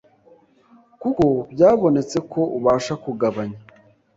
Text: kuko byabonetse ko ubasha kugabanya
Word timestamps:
kuko 1.01 1.23
byabonetse 1.51 2.17
ko 2.31 2.41
ubasha 2.57 2.93
kugabanya 3.03 3.59